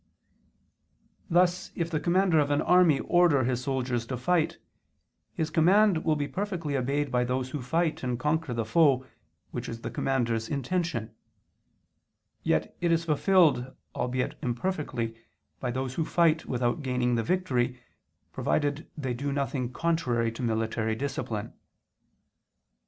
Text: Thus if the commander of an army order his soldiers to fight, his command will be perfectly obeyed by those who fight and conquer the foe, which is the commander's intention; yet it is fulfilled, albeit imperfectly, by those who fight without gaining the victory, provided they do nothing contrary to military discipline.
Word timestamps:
Thus 1.29 1.71
if 1.75 1.91
the 1.91 1.99
commander 1.99 2.39
of 2.39 2.49
an 2.49 2.63
army 2.63 2.99
order 3.01 3.43
his 3.43 3.63
soldiers 3.63 4.03
to 4.07 4.17
fight, 4.17 4.57
his 5.35 5.51
command 5.51 6.03
will 6.03 6.15
be 6.15 6.27
perfectly 6.27 6.75
obeyed 6.75 7.11
by 7.11 7.23
those 7.23 7.51
who 7.51 7.61
fight 7.61 8.01
and 8.01 8.17
conquer 8.17 8.51
the 8.51 8.65
foe, 8.65 9.05
which 9.51 9.69
is 9.69 9.81
the 9.81 9.91
commander's 9.91 10.49
intention; 10.49 11.13
yet 12.41 12.75
it 12.81 12.91
is 12.91 13.05
fulfilled, 13.05 13.75
albeit 13.93 14.39
imperfectly, 14.41 15.21
by 15.59 15.69
those 15.69 15.93
who 15.93 16.03
fight 16.03 16.47
without 16.47 16.81
gaining 16.81 17.13
the 17.13 17.21
victory, 17.21 17.79
provided 18.33 18.89
they 18.97 19.13
do 19.13 19.31
nothing 19.31 19.71
contrary 19.71 20.31
to 20.31 20.41
military 20.41 20.95
discipline. 20.95 21.53